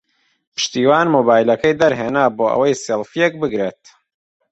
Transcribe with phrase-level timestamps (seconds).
[0.53, 3.81] پشتیوان مۆبایلەکەی دەرهێنا بۆ ئەوەی سێڵفییەک بگرێت.